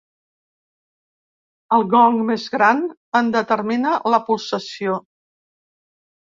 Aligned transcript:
El 1.77 1.85
gong 1.91 2.17
més 2.29 2.45
gran 2.55 2.81
en 3.21 3.29
determina 3.37 3.93
la 4.15 4.21
pulsació. 4.31 4.97